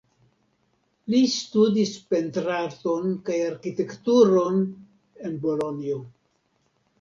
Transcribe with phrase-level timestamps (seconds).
[1.13, 4.59] Li studis pentrarton kaj arkitekturon
[5.29, 6.01] en Bolonjo.